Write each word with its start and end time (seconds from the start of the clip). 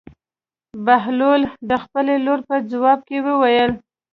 بهلول 0.85 1.41
د 1.69 1.71
خپلې 1.83 2.15
لور 2.25 2.39
په 2.47 2.55
ځواب 2.71 2.99
کې 3.07 3.17
وویل. 3.27 3.71